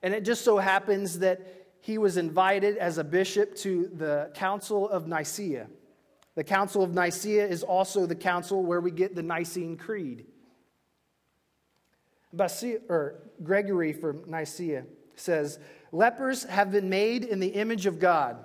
and 0.02 0.14
it 0.14 0.24
just 0.24 0.42
so 0.42 0.56
happens 0.56 1.18
that 1.18 1.65
he 1.86 1.98
was 1.98 2.16
invited 2.16 2.76
as 2.78 2.98
a 2.98 3.04
bishop 3.04 3.54
to 3.54 3.88
the 3.94 4.28
Council 4.34 4.88
of 4.88 5.06
Nicaea. 5.06 5.68
The 6.34 6.42
Council 6.42 6.82
of 6.82 6.92
Nicaea 6.92 7.46
is 7.46 7.62
also 7.62 8.06
the 8.06 8.16
council 8.16 8.64
where 8.64 8.80
we 8.80 8.90
get 8.90 9.14
the 9.14 9.22
Nicene 9.22 9.76
Creed. 9.76 10.26
Or 12.88 13.22
Gregory 13.40 13.92
from 13.92 14.28
Nicaea 14.28 14.84
says, 15.14 15.60
Lepers 15.92 16.42
have 16.46 16.72
been 16.72 16.90
made 16.90 17.22
in 17.22 17.38
the 17.38 17.46
image 17.46 17.86
of 17.86 18.00
God. 18.00 18.44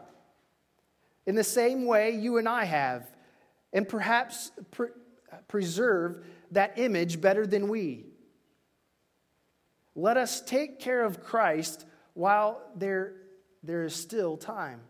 In 1.25 1.33
the 1.33 1.43
same 1.43 1.87
way, 1.87 2.11
you 2.11 2.37
and 2.37 2.47
I 2.47 2.65
have, 2.65 3.09
and 3.73 3.89
perhaps 3.89 4.51
pre- 4.69 4.89
preserve 5.47 6.23
that 6.51 6.77
image 6.77 7.19
better 7.19 7.47
than 7.47 7.69
we. 7.69 8.05
Let 9.95 10.17
us 10.17 10.41
take 10.41 10.79
care 10.79 11.03
of 11.03 11.23
Christ 11.23 11.87
while 12.13 12.61
there, 12.75 13.13
there 13.63 13.83
is 13.83 13.95
still 13.95 14.37
time. 14.37 14.81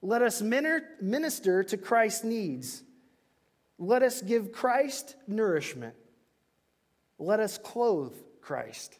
Let 0.00 0.22
us 0.22 0.40
minister 0.40 1.64
to 1.64 1.76
Christ's 1.76 2.24
needs. 2.24 2.82
Let 3.78 4.02
us 4.02 4.22
give 4.22 4.52
Christ 4.52 5.16
nourishment. 5.26 5.94
Let 7.18 7.40
us 7.40 7.58
clothe 7.58 8.14
Christ. 8.40 8.98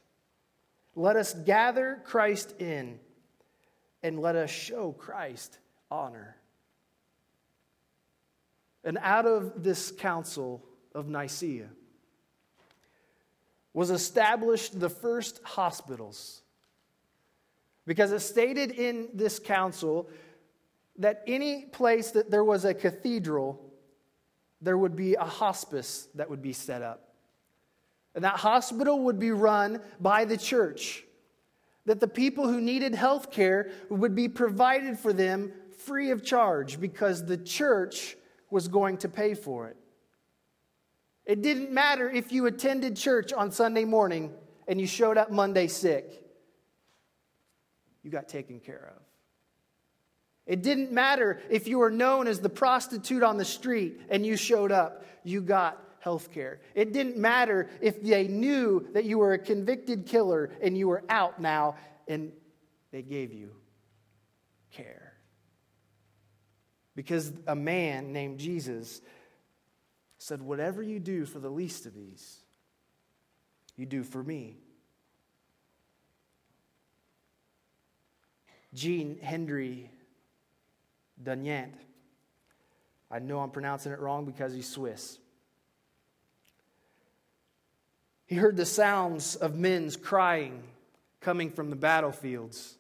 Let 0.96 1.14
us 1.14 1.34
gather 1.34 2.00
Christ 2.04 2.60
in, 2.60 2.98
and 4.02 4.18
let 4.20 4.34
us 4.34 4.50
show 4.50 4.90
Christ 4.92 5.58
honor. 5.90 6.36
And 8.82 8.98
out 9.00 9.26
of 9.26 9.62
this 9.62 9.92
council 9.92 10.64
of 10.94 11.08
Nicaea 11.08 11.68
was 13.72 13.90
established 13.90 14.80
the 14.80 14.90
first 14.90 15.40
hospitals. 15.44 16.42
Because 17.88 18.12
it 18.12 18.21
stated 18.21 18.73
in 18.73 19.09
this 19.14 19.38
council 19.38 20.11
that 20.99 21.23
any 21.26 21.62
place 21.62 22.11
that 22.11 22.30
there 22.30 22.45
was 22.45 22.66
a 22.66 22.75
cathedral, 22.75 23.59
there 24.61 24.76
would 24.76 24.95
be 24.95 25.14
a 25.14 25.25
hospice 25.25 26.07
that 26.14 26.28
would 26.28 26.42
be 26.42 26.52
set 26.52 26.83
up. 26.83 27.14
And 28.14 28.25
that 28.25 28.35
hospital 28.35 29.04
would 29.04 29.18
be 29.18 29.30
run 29.30 29.80
by 29.99 30.26
the 30.26 30.37
church. 30.37 31.02
That 31.87 31.99
the 31.99 32.09
people 32.09 32.47
who 32.47 32.61
needed 32.61 32.95
health 32.95 33.30
care 33.30 33.71
would 33.88 34.14
be 34.14 34.28
provided 34.28 34.99
for 34.99 35.14
them 35.14 35.50
free 35.78 36.11
of 36.11 36.23
charge 36.23 36.78
because 36.78 37.25
the 37.25 37.38
church 37.38 38.16
was 38.50 38.68
going 38.68 38.99
to 38.99 39.09
pay 39.09 39.33
for 39.33 39.66
it. 39.68 39.78
It 41.25 41.40
didn't 41.40 41.73
matter 41.73 42.11
if 42.11 42.33
you 42.33 42.45
attended 42.45 42.99
church 42.99 43.33
on 43.33 43.50
Sunday 43.50 43.87
morning 43.87 44.35
and 44.66 44.78
you 44.78 44.87
showed 44.87 45.16
up 45.16 45.30
Monday 45.30 45.68
sick, 45.68 46.27
you 48.02 48.11
got 48.11 48.28
taken 48.28 48.61
care 48.61 48.93
of. 48.97 49.02
It 50.47 50.62
didn't 50.62 50.93
matter 50.93 51.40
if 51.50 51.69
you 51.69 51.78
were 51.78 51.90
known 51.90 52.26
as 52.26 52.40
the 52.40 52.49
prostitute 52.49 53.23
on 53.23 53.37
the 53.37 53.45
street 53.45 54.00
and 54.09 54.25
you 54.25 54.37
showed 54.37 54.73
up, 54.73 55.05
you 55.23 55.43
got 55.43 55.78
health 56.00 56.33
care. 56.33 56.61
It 56.75 56.95
didn't 56.95 57.19
matter 57.19 57.69
if 57.83 58.02
they 58.02 58.28
knew 58.28 58.88
that 58.95 59.05
you 59.05 59.19
were 59.19 59.35
a 59.35 59.38
convicted 59.38 60.07
killer 60.07 60.50
and 60.62 60.76
you 60.76 60.88
were 60.88 61.02
out 61.11 61.38
now 61.38 61.76
and 62.07 62.33
they 62.90 63.02
gave 63.02 63.35
you 63.35 63.50
care. 64.71 65.12
Because 66.95 67.33
a 67.47 67.55
man 67.55 68.12
named 68.12 68.38
Jesus 68.38 69.02
said, 70.17 70.40
Whatever 70.40 70.83
you 70.83 70.99
do 70.99 71.26
for 71.26 71.38
the 71.38 71.50
least 71.50 71.87
of 71.87 71.95
these, 71.95 72.38
you 73.76 73.87
do 73.87 74.02
for 74.02 74.23
me. 74.23 74.57
Jean 78.75 79.18
Hendry 79.20 79.90
Dunyant. 81.22 81.72
I 83.10 83.18
know 83.18 83.40
I'm 83.40 83.50
pronouncing 83.50 83.92
it 83.92 84.00
wrong 84.00 84.26
because 84.26 84.52
he's 84.52 84.68
Swiss. 84.68 85.18
He 88.26 88.34
heard 88.34 88.56
the 88.56 88.66
sounds 88.66 89.37
of 89.37 89.56
men's 89.56 89.96
crying 89.96 90.62
coming 91.20 91.50
from 91.50 91.70
the 91.70 91.76
battlefields. 91.76 92.76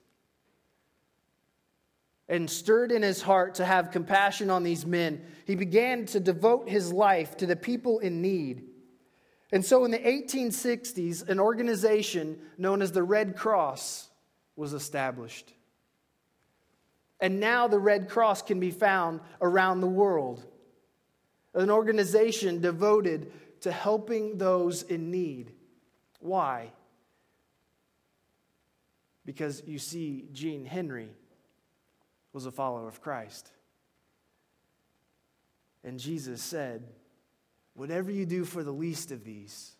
And 2.28 2.50
stirred 2.50 2.92
in 2.92 3.00
his 3.00 3.22
heart 3.22 3.54
to 3.54 3.64
have 3.64 3.90
compassion 3.90 4.50
on 4.50 4.62
these 4.62 4.84
men, 4.84 5.22
he 5.46 5.54
began 5.54 6.04
to 6.06 6.20
devote 6.20 6.68
his 6.68 6.92
life 6.92 7.38
to 7.38 7.46
the 7.46 7.56
people 7.56 8.00
in 8.00 8.20
need. 8.20 8.64
And 9.50 9.64
so 9.64 9.86
in 9.86 9.90
the 9.90 9.98
1860s, 9.98 11.26
an 11.26 11.40
organization 11.40 12.38
known 12.58 12.82
as 12.82 12.92
the 12.92 13.02
Red 13.02 13.34
Cross 13.34 14.10
was 14.56 14.74
established. 14.74 15.54
And 17.20 17.40
now 17.40 17.66
the 17.66 17.78
Red 17.78 18.08
Cross 18.08 18.42
can 18.42 18.60
be 18.60 18.70
found 18.70 19.20
around 19.40 19.80
the 19.80 19.88
world. 19.88 20.44
An 21.54 21.70
organization 21.70 22.60
devoted 22.60 23.32
to 23.62 23.72
helping 23.72 24.38
those 24.38 24.82
in 24.82 25.10
need. 25.10 25.52
Why? 26.20 26.70
Because 29.24 29.62
you 29.66 29.78
see, 29.78 30.28
Jean 30.32 30.64
Henry 30.64 31.10
was 32.32 32.46
a 32.46 32.52
follower 32.52 32.86
of 32.86 33.00
Christ. 33.00 33.50
And 35.82 35.98
Jesus 35.98 36.42
said, 36.42 36.84
Whatever 37.74 38.10
you 38.10 38.26
do 38.26 38.44
for 38.44 38.64
the 38.64 38.72
least 38.72 39.12
of 39.12 39.22
these, 39.22 39.76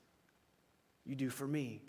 you 1.05 1.17
do 1.17 1.31
for 1.31 1.49
me. 1.49 1.83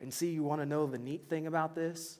And 0.00 0.12
see, 0.12 0.30
you 0.30 0.42
want 0.42 0.62
to 0.62 0.66
know 0.66 0.86
the 0.86 0.98
neat 0.98 1.28
thing 1.28 1.46
about 1.46 1.74
this? 1.74 2.18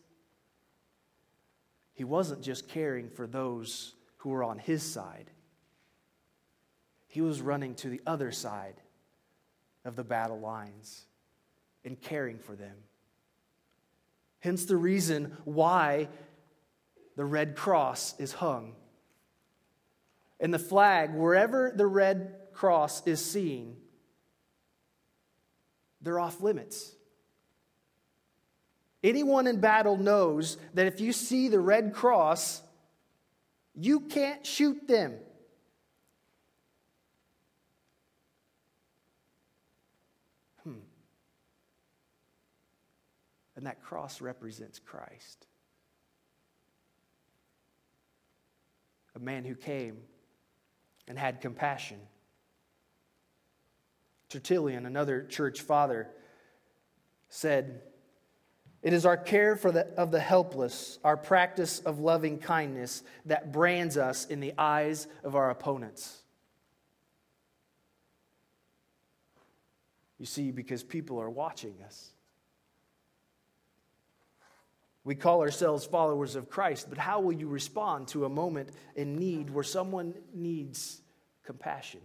He 1.95 2.05
wasn't 2.05 2.43
just 2.43 2.69
caring 2.69 3.09
for 3.11 3.27
those 3.27 3.95
who 4.19 4.31
were 4.31 4.45
on 4.45 4.59
his 4.59 4.83
side, 4.83 5.31
he 7.09 7.21
was 7.21 7.43
running 7.43 7.75
to 7.77 7.91
the 7.91 8.01
other 8.07 8.33
side 8.33 8.81
of 9.85 9.97
the 9.97 10.05
battle 10.05 10.41
lines 10.41 11.05
and 11.85 12.01
caring 12.01 12.39
for 12.39 12.55
them. 12.55 12.77
Hence 14.41 14.65
the 14.65 14.77
reason 14.77 15.37
why 15.45 16.09
the 17.17 17.25
Red 17.25 17.55
Cross 17.55 18.19
is 18.19 18.33
hung. 18.33 18.75
And 20.41 20.53
the 20.53 20.59
flag, 20.59 21.15
wherever 21.15 21.73
the 21.75 21.87
Red 21.87 22.35
Cross 22.53 23.07
is 23.07 23.25
seen, 23.25 23.77
they're 26.01 26.19
off 26.19 26.41
limits. 26.41 26.95
Anyone 29.05 29.47
in 29.47 29.61
battle 29.61 29.97
knows 29.97 30.59
that 30.75 30.87
if 30.87 31.01
you 31.01 31.13
see 31.13 31.49
the 31.49 31.59
Red 31.59 31.93
Cross, 31.93 32.63
you 33.75 34.01
can't 34.01 34.47
shoot 34.47 34.87
them. 34.87 35.15
Hmm. 40.63 40.75
And 43.57 43.67
that 43.67 43.83
cross 43.83 44.21
represents 44.21 44.79
Christ. 44.79 45.47
A 49.17 49.19
man 49.19 49.45
who 49.45 49.55
came 49.55 49.99
and 51.09 51.19
had 51.19 51.41
compassion. 51.41 51.99
Tertullian, 54.29 54.87
another 54.87 55.25
church 55.25 55.61
father, 55.61 56.09
said, 57.29 57.83
it 58.83 58.93
is 58.93 59.07
our 59.07 59.17
care 59.17 59.55
for 59.55 59.71
the, 59.71 59.87
of 59.97 60.11
the 60.11 60.21
helpless, 60.21 60.99
our 61.05 61.17
practice 61.17 61.79
of 61.81 62.01
loving 62.01 62.39
kindness 62.39 63.05
that 63.27 63.53
brands 63.53 63.97
us 63.97 64.27
in 64.27 64.41
the 64.41 64.53
eyes 64.59 65.07
of 65.23 65.37
our 65.37 65.51
opponents. 65.51 66.19
You 70.19 70.27
see, 70.27 70.51
because 70.51 70.83
people 70.83 71.21
are 71.21 71.31
watching 71.31 71.75
us. 71.85 72.11
We 75.05 75.15
call 75.15 75.41
ourselves 75.41 75.85
followers 75.85 76.37
of 76.37 76.49
Christ, 76.49 76.89
but 76.89 76.99
how 76.99 77.21
will 77.21 77.33
you 77.33 77.49
respond 77.49 78.09
to 78.09 78.25
a 78.25 78.29
moment 78.29 78.71
in 78.95 79.17
need 79.17 79.51
where 79.51 79.65
someone 79.65 80.15
needs 80.33 81.03
compassion? 81.45 82.01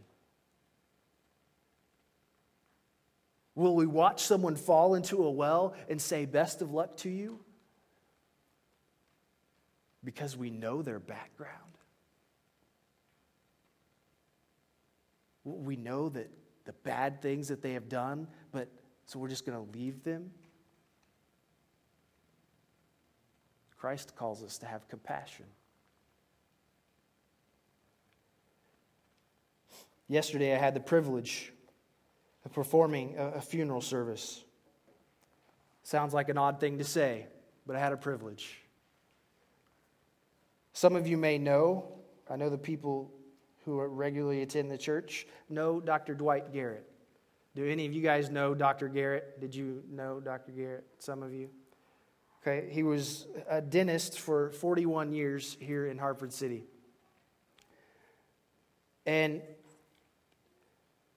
Will 3.58 3.76
we 3.76 3.88
watch 3.88 4.22
someone 4.22 4.56
fall 4.56 4.94
into 4.94 5.24
a 5.24 5.32
well 5.32 5.74
and 5.90 6.00
say, 6.00 6.28
Best 6.28 6.62
of 6.62 6.74
luck 6.74 6.96
to 6.98 7.10
you? 7.10 7.40
Because 10.04 10.38
we 10.38 10.52
know 10.52 10.84
their 10.84 11.00
background. 11.00 11.56
We 15.44 15.76
know 15.76 16.10
that 16.10 16.30
the 16.66 16.74
bad 16.74 17.20
things 17.20 17.48
that 17.48 17.64
they 17.64 17.74
have 17.74 17.90
done, 17.90 18.28
but 18.52 18.70
so 19.08 19.18
we're 19.18 19.28
just 19.28 19.44
going 19.44 19.58
to 19.58 19.76
leave 19.76 20.04
them? 20.04 20.30
Christ 23.76 24.16
calls 24.16 24.44
us 24.44 24.60
to 24.60 24.68
have 24.68 24.88
compassion. 24.88 25.46
Yesterday, 30.08 30.54
I 30.54 30.60
had 30.60 30.76
the 30.76 30.80
privilege 30.80 31.54
performing 32.54 33.16
a, 33.18 33.42
funeral 33.42 33.82
service. 33.82 34.44
Sounds 35.84 36.14
like 36.14 36.30
an 36.30 36.38
odd 36.38 36.60
thing 36.60 36.78
to 36.78 36.84
say, 36.84 37.28
but 37.66 37.76
I 37.76 37.80
had 37.80 37.94
a 37.94 37.98
privilege. 37.98 38.62
Some 40.74 40.96
of 40.96 41.08
you 41.08 41.18
may 41.18 41.38
know, 41.38 41.88
I 42.30 42.36
know 42.36 42.50
the 42.50 42.58
people 42.58 43.12
who 43.66 43.82
regularly 43.82 44.42
attend 44.42 44.70
the 44.70 44.78
church 44.78 45.28
know 45.50 45.80
Dr. 45.80 46.14
Dwight 46.14 46.54
Garrett. 46.54 46.90
Do 47.56 47.66
any 47.66 47.86
of 47.86 47.94
you 47.94 48.02
guys 48.02 48.30
know 48.30 48.54
Dr. 48.54 48.88
Garrett? 48.88 49.42
Did 49.42 49.56
you 49.56 49.84
know 49.90 50.20
Dr. 50.20 50.52
Garrett? 50.52 50.86
Some 51.00 51.24
of 51.24 51.34
you? 51.34 51.50
Okay, 52.42 52.70
he 52.72 52.84
was 52.84 53.28
a 53.50 53.62
dentist 53.62 54.20
for 54.20 54.52
41 54.52 55.12
years 55.12 55.58
here 55.60 55.88
in 55.88 55.98
Hartford 55.98 56.32
City. 56.32 56.64
And 59.06 59.42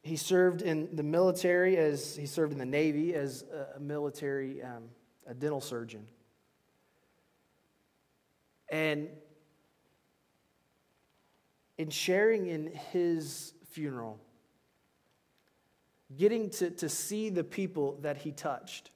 he 0.02 0.16
served 0.16 0.62
in 0.62 0.94
the 0.96 1.02
military 1.02 1.76
as 1.76 2.16
he 2.16 2.26
served 2.26 2.52
in 2.52 2.58
the 2.58 2.66
Navy 2.66 3.14
as 3.14 3.44
a 3.76 3.80
military, 3.80 4.62
um, 4.62 4.84
a 5.26 5.34
dental 5.34 5.60
surgeon. 5.60 6.06
And 8.70 9.08
in 11.76 11.90
sharing 11.90 12.46
in 12.46 12.66
his 12.92 13.54
funeral, 13.70 14.18
getting 16.16 16.50
to, 16.50 16.70
to 16.70 16.88
see 16.88 17.30
the 17.30 17.44
people 17.44 17.98
that 18.02 18.18
he 18.18 18.32
touched. 18.32 18.90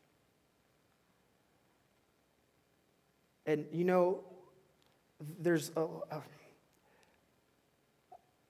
And 3.47 3.67
you 3.73 3.85
know, 3.85 4.21
there's 5.39 5.71
a, 5.77 5.83
a 5.83 6.23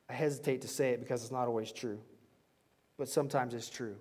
I 0.09 0.13
hesitate 0.13 0.63
to 0.63 0.69
say 0.69 0.91
it 0.91 1.01
because 1.01 1.23
it's 1.23 1.33
not 1.33 1.49
always 1.49 1.73
true, 1.73 1.99
but 2.97 3.09
sometimes 3.09 3.55
it's 3.55 3.69
true. 3.69 3.97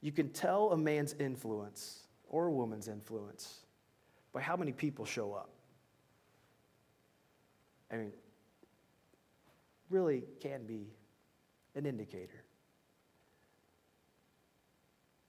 You 0.00 0.12
can 0.12 0.30
tell 0.30 0.72
a 0.72 0.76
man's 0.76 1.14
influence 1.14 2.04
or 2.28 2.46
a 2.46 2.52
woman's 2.52 2.88
influence 2.88 3.60
by 4.32 4.40
how 4.40 4.56
many 4.56 4.72
people 4.72 5.04
show 5.04 5.32
up. 5.32 5.50
I 7.90 7.96
mean, 7.96 8.12
really 9.90 10.24
can 10.40 10.66
be 10.66 10.88
an 11.74 11.86
indicator. 11.86 12.44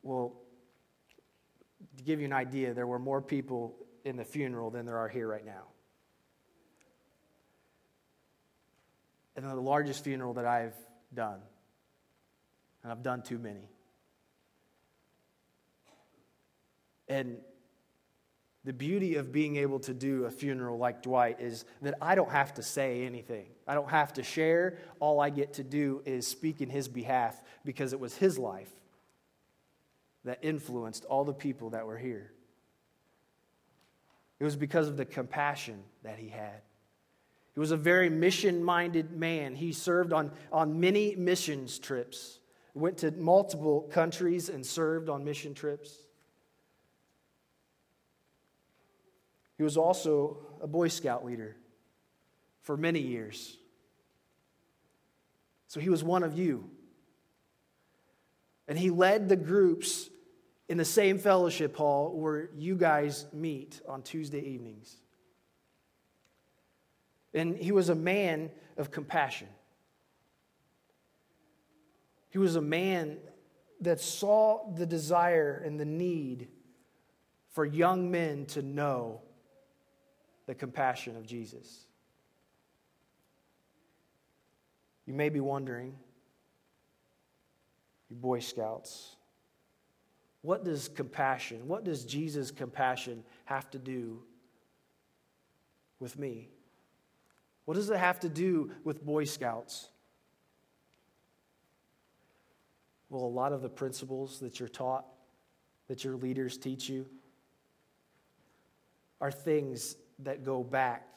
Well, 0.04 0.34
to 1.98 2.04
give 2.04 2.20
you 2.20 2.26
an 2.26 2.34
idea, 2.34 2.74
there 2.74 2.88
were 2.88 3.00
more 3.00 3.22
people 3.22 3.76
in 4.06 4.16
the 4.16 4.24
funeral 4.24 4.70
than 4.70 4.86
there 4.86 4.98
are 4.98 5.08
here 5.08 5.28
right 5.28 5.46
now. 5.46 5.64
And 9.36 9.46
the 9.46 9.56
largest 9.56 10.04
funeral 10.04 10.34
that 10.34 10.46
I've 10.46 10.76
done, 11.14 11.40
and 12.90 12.98
I've 12.98 13.04
done 13.04 13.22
too 13.22 13.38
many. 13.38 13.70
And 17.08 17.38
the 18.64 18.74
beauty 18.74 19.18
of 19.18 19.32
being 19.32 19.58
able 19.58 19.80
to 19.82 19.94
do 19.94 20.26
a 20.26 20.32
funeral 20.32 20.80
like 20.80 21.04
Dwight 21.04 21.40
is 21.40 21.66
that 21.84 21.94
I 22.02 22.16
don't 22.16 22.32
have 22.32 22.56
to 22.56 22.64
say 22.64 23.06
anything. 23.06 23.46
I 23.68 23.76
don't 23.76 23.92
have 23.92 24.14
to 24.14 24.24
share. 24.24 24.80
All 25.00 25.20
I 25.20 25.30
get 25.30 25.54
to 25.54 25.64
do 25.64 26.02
is 26.04 26.26
speak 26.26 26.62
in 26.62 26.70
his 26.70 26.88
behalf 26.88 27.40
because 27.64 27.94
it 27.94 28.00
was 28.00 28.18
his 28.18 28.40
life 28.40 28.72
that 30.26 30.40
influenced 30.42 31.06
all 31.06 31.24
the 31.24 31.34
people 31.34 31.70
that 31.70 31.86
were 31.86 31.98
here. 31.98 32.32
It 34.40 34.46
was 34.46 34.56
because 34.56 34.88
of 34.88 34.98
the 34.98 35.06
compassion 35.06 35.84
that 36.02 36.18
he 36.18 36.30
had. 36.30 36.64
He 37.54 37.60
was 37.60 37.70
a 37.70 37.78
very 37.78 38.10
mission 38.10 38.64
minded 38.64 39.12
man. 39.12 39.54
He 39.54 39.74
served 39.74 40.12
on, 40.12 40.32
on 40.52 40.80
many 40.80 41.16
missions 41.16 41.78
trips, 41.78 42.39
went 42.74 42.98
to 43.00 43.12
multiple 43.12 43.82
countries 43.92 44.50
and 44.50 44.66
served 44.66 45.10
on 45.10 45.24
mission 45.24 45.54
trips. 45.54 45.96
He 49.58 49.64
was 49.64 49.76
also 49.76 50.38
a 50.62 50.68
Boy 50.68 50.88
Scout 50.88 51.26
leader 51.26 51.58
for 52.62 52.78
many 52.78 53.00
years. 53.00 53.58
So 55.68 55.80
he 55.80 55.90
was 55.90 56.04
one 56.04 56.24
of 56.24 56.38
you. 56.38 56.70
And 58.68 58.78
he 58.78 58.90
led 58.90 59.28
the 59.28 59.36
groups 59.36 60.10
in 60.70 60.78
the 60.78 60.86
same 60.86 61.18
fellowship 61.18 61.76
hall 61.76 62.16
where 62.16 62.52
you 62.56 62.76
guys 62.76 63.26
meet 63.34 63.82
on 63.88 64.04
Tuesday 64.04 64.40
evenings. 64.40 64.96
And 67.34 67.58
he 67.58 67.72
was 67.72 67.90
a 67.90 67.96
man 67.96 68.52
of 68.78 68.92
compassion. 68.92 69.48
He 72.30 72.38
was 72.38 72.56
a 72.56 72.62
man 72.62 73.18
that 73.82 74.00
saw 74.00 74.72
the 74.76 74.86
desire 74.86 75.62
and 75.66 75.80
the 75.80 75.86
need 75.86 76.50
for 77.50 77.66
young 77.66 78.12
men 78.12 78.46
to 78.48 78.62
know 78.62 79.22
the 80.46 80.56
compassion 80.56 81.16
of 81.18 81.26
Jesus. 81.26 81.86
You 85.06 85.14
may 85.14 85.30
be 85.30 85.40
wondering, 85.40 85.96
you 88.10 88.16
Boy 88.16 88.40
Scouts, 88.40 89.16
what 90.42 90.64
does 90.64 90.88
compassion, 90.88 91.68
what 91.68 91.84
does 91.84 92.06
Jesus' 92.06 92.52
compassion 92.52 93.24
have 93.46 93.70
to 93.72 93.80
do 93.80 94.22
with 96.00 96.18
me? 96.18 96.50
What 97.66 97.74
does 97.76 97.90
it 97.90 97.98
have 97.98 98.20
to 98.22 98.30
do 98.30 98.72
with 98.84 99.04
Boy 99.06 99.26
Scouts? 99.26 99.90
Well, 103.10 103.24
a 103.24 103.26
lot 103.26 103.54
of 103.54 103.62
the 103.62 103.70
principles 103.70 104.40
that 104.40 104.60
you're 104.60 104.70
taught, 104.70 105.06
that 105.88 106.04
your 106.04 106.16
leaders 106.16 106.58
teach 106.58 106.88
you, 106.90 107.06
are 109.20 109.32
things 109.32 109.96
that 110.20 110.44
go 110.44 110.64
back 110.64 111.08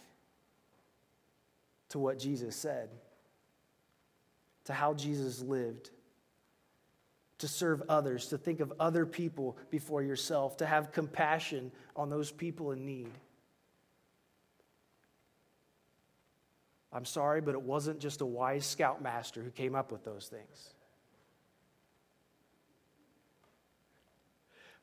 to 1.91 1.99
what 1.99 2.19
Jesus 2.19 2.57
said, 2.57 2.89
to 4.65 4.73
how 4.73 4.95
Jesus 4.95 5.43
lived 5.43 5.91
to 7.43 7.49
serve 7.49 7.83
others, 7.89 8.29
to 8.29 8.39
think 8.39 8.61
of 8.61 8.73
other 8.79 9.05
people 9.05 9.59
before 9.69 10.01
yourself, 10.01 10.59
to 10.59 10.65
have 10.65 10.93
compassion 10.93 11.73
on 11.97 12.09
those 12.09 12.31
people 12.31 12.71
in 12.71 12.87
need. 12.87 13.11
I'm 16.93 17.05
sorry, 17.05 17.41
but 17.41 17.55
it 17.57 17.63
wasn't 17.63 17.99
just 17.99 18.21
a 18.21 18.25
wise 18.25 18.65
scoutmaster 18.65 19.43
who 19.43 19.51
came 19.51 19.75
up 19.75 19.91
with 19.91 20.05
those 20.05 20.29
things. 20.29 20.75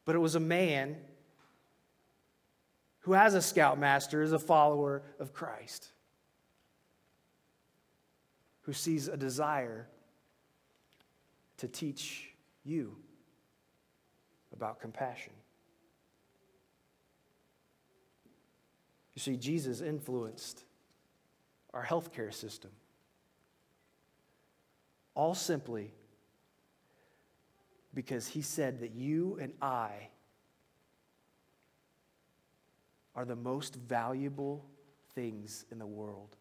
But 0.05 0.15
it 0.15 0.19
was 0.19 0.35
a 0.35 0.39
man 0.39 0.97
who, 3.01 3.15
as 3.15 3.33
a 3.33 3.41
scoutmaster, 3.41 4.21
is 4.21 4.31
a 4.31 4.39
follower 4.39 5.03
of 5.19 5.33
Christ, 5.33 5.89
who 8.61 8.73
sees 8.73 9.07
a 9.07 9.17
desire 9.17 9.87
to 11.57 11.67
teach 11.67 12.33
you 12.63 12.95
about 14.53 14.79
compassion. 14.79 15.33
You 19.13 19.21
see, 19.21 19.35
Jesus 19.35 19.81
influenced 19.81 20.63
our 21.73 21.85
healthcare 21.85 22.33
system. 22.33 22.71
All 25.13 25.35
simply 25.35 25.91
because 27.99 28.29
he 28.29 28.41
said 28.41 28.79
that 28.79 28.95
you 28.95 29.37
and 29.41 29.51
I 29.61 30.07
are 33.13 33.25
the 33.25 33.35
most 33.35 33.75
valuable 33.75 34.65
things 35.15 35.65
in 35.69 35.79
the 35.79 35.85
world 35.85 36.37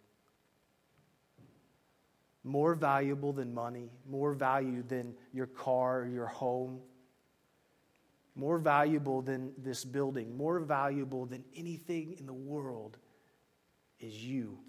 more 2.44 2.76
valuable 2.76 3.32
than 3.32 3.52
money, 3.52 3.90
more 4.08 4.34
value 4.34 4.84
than 4.84 5.14
your 5.32 5.48
car 5.48 6.02
or 6.02 6.06
your 6.06 6.28
home, 6.28 6.78
more 8.36 8.58
valuable 8.58 9.20
than 9.20 9.52
this 9.58 9.84
building, 9.84 10.36
more 10.36 10.60
valuable 10.60 11.26
than 11.26 11.42
anything 11.56 12.14
in 12.20 12.24
the 12.24 12.32
world 12.32 12.98
is 13.98 14.14
you. 14.14 14.60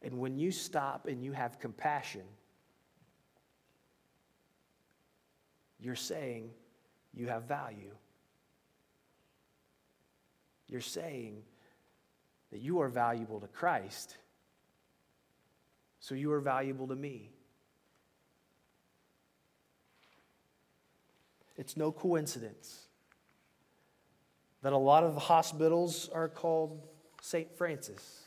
And 0.00 0.18
when 0.18 0.38
you 0.38 0.50
stop 0.50 1.06
and 1.06 1.22
you 1.22 1.32
have 1.32 1.60
compassion, 1.60 2.22
you're 5.80 5.94
saying 5.94 6.50
you 7.14 7.26
have 7.26 7.44
value. 7.44 7.94
You're 10.68 10.80
saying 10.80 11.42
that 12.52 12.60
you 12.60 12.80
are 12.80 12.88
valuable 12.88 13.40
to 13.40 13.48
Christ 13.48 14.16
so 16.00 16.14
you 16.14 16.32
are 16.32 16.40
valuable 16.40 16.88
to 16.88 16.96
me. 16.96 17.30
It's 21.56 21.76
no 21.76 21.92
coincidence 21.92 22.86
that 24.62 24.72
a 24.72 24.78
lot 24.78 25.04
of 25.04 25.16
hospitals 25.16 26.08
are 26.12 26.28
called 26.28 26.88
St. 27.20 27.54
Francis, 27.56 28.22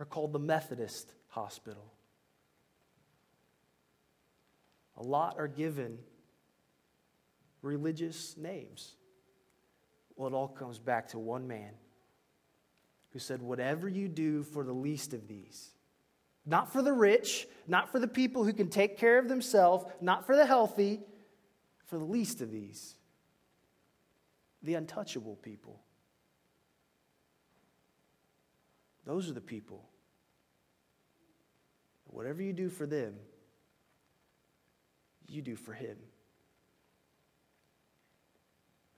are 0.00 0.06
called 0.06 0.32
the 0.32 0.40
Methodist 0.40 1.12
Hospital. 1.28 1.92
A 5.04 5.06
lot 5.06 5.36
are 5.38 5.48
given 5.48 5.98
religious 7.60 8.38
names. 8.38 8.96
Well, 10.16 10.28
it 10.28 10.34
all 10.34 10.48
comes 10.48 10.78
back 10.78 11.08
to 11.08 11.18
one 11.18 11.46
man 11.46 11.72
who 13.10 13.18
said, 13.18 13.42
Whatever 13.42 13.86
you 13.86 14.08
do 14.08 14.42
for 14.42 14.64
the 14.64 14.72
least 14.72 15.12
of 15.12 15.28
these, 15.28 15.74
not 16.46 16.72
for 16.72 16.80
the 16.80 16.92
rich, 16.92 17.46
not 17.68 17.92
for 17.92 17.98
the 17.98 18.08
people 18.08 18.44
who 18.44 18.54
can 18.54 18.70
take 18.70 18.96
care 18.96 19.18
of 19.18 19.28
themselves, 19.28 19.84
not 20.00 20.24
for 20.26 20.36
the 20.36 20.46
healthy, 20.46 21.00
for 21.84 21.98
the 21.98 22.04
least 22.04 22.40
of 22.40 22.50
these, 22.50 22.94
the 24.62 24.72
untouchable 24.72 25.36
people. 25.36 25.82
Those 29.04 29.28
are 29.28 29.34
the 29.34 29.42
people 29.42 29.84
whatever 32.06 32.40
you 32.40 32.52
do 32.52 32.70
for 32.70 32.86
them, 32.86 33.14
you 35.28 35.42
do 35.42 35.56
for 35.56 35.72
Him. 35.72 35.96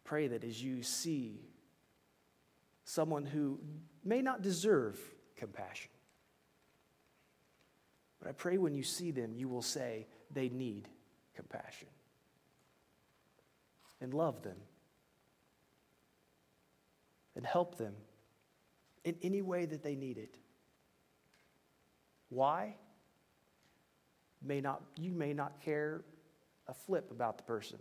Pray 0.05 0.29
that 0.29 0.45
as 0.45 0.63
you 0.63 0.83
see 0.83 1.41
someone 2.85 3.27
who 3.27 3.59
may 4.05 4.23
not 4.23 4.43
deserve 4.43 4.99
compassion, 5.37 5.91
but 8.21 8.29
I 8.29 8.33
pray 8.33 8.59
when 8.59 8.75
you 8.75 8.83
see 8.83 9.11
them, 9.11 9.35
you 9.35 9.49
will 9.49 9.63
say 9.63 10.07
they 10.33 10.49
need 10.49 10.89
compassion 11.35 11.89
and 14.01 14.15
love 14.15 14.43
them 14.43 14.57
and 17.35 17.45
help 17.45 17.77
them 17.77 17.95
in 19.05 19.17
any 19.23 19.43
way 19.43 19.67
that 19.67 19.83
they 19.83 19.95
need 19.95 20.19
it. 20.19 20.37
Why? 22.29 22.75
May 24.43 24.61
not, 24.61 24.83
you 24.97 25.13
may 25.13 25.33
not 25.33 25.61
care 25.61 26.03
a 26.69 26.75
flip 26.75 27.11
about 27.11 27.39
the 27.39 27.45
person, 27.45 27.79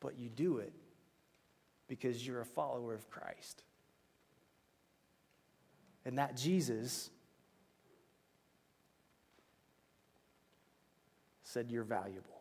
but 0.00 0.18
you 0.18 0.28
do 0.28 0.58
it 0.58 0.72
because 1.88 2.26
you're 2.26 2.40
a 2.40 2.46
follower 2.46 2.94
of 2.94 3.10
Christ. 3.10 3.62
And 6.04 6.18
that 6.18 6.36
Jesus 6.36 7.10
said 11.42 11.70
you're 11.70 11.84
valuable. 11.84 12.38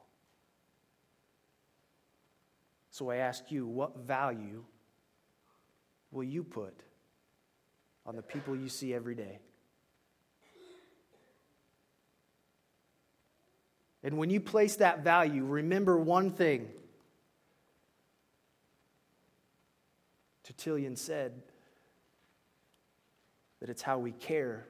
So 2.91 3.09
I 3.09 3.17
ask 3.17 3.51
you, 3.51 3.67
what 3.67 3.97
value 3.97 4.63
will 6.11 6.23
you 6.23 6.43
put 6.43 6.73
on 8.05 8.15
the 8.15 8.21
people 8.21 8.55
you 8.55 8.69
see 8.69 8.93
every 8.93 9.15
day? 9.15 9.39
And 14.07 14.17
when 14.17 14.29
you 14.29 14.39
place 14.39 14.77
that 14.77 15.03
value, 15.03 15.43
remember 15.43 15.99
one 15.99 16.31
thing. 16.31 16.69
Tertullian 20.45 20.95
said 20.95 21.33
that 23.59 23.69
it's 23.69 23.81
how 23.81 23.99
we 23.99 24.13
care 24.13 24.65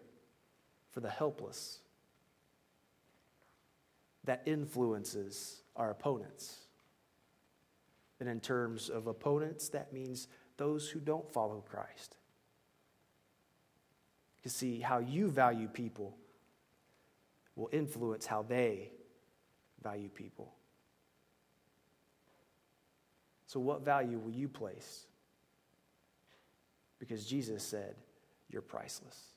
for 0.89 1.01
the 1.01 1.09
helpless 1.11 1.81
that 4.23 4.41
influences 4.47 5.61
our 5.75 5.91
opponents. 5.91 6.57
And 8.19 8.27
in 8.27 8.39
terms 8.39 8.89
of 8.89 9.05
opponents, 9.05 9.69
that 9.69 9.93
means 9.93 10.27
those 10.57 10.89
who 10.89 10.99
don't 10.99 11.31
follow 11.31 11.63
Christ. 11.69 12.15
You 14.43 14.49
see, 14.49 14.79
how 14.79 14.97
you 14.97 15.29
value 15.29 15.67
people 15.67 16.17
will 17.55 17.69
influence 17.71 18.25
how 18.25 18.41
they 18.41 18.93
value 19.87 20.09
people. 20.09 20.51
So, 23.45 23.59
what 23.59 23.85
value 23.85 24.19
will 24.19 24.31
you 24.31 24.49
place? 24.49 25.05
Because 26.99 27.25
Jesus 27.25 27.63
said, 27.63 27.95
You're 28.49 28.61
priceless. 28.61 29.36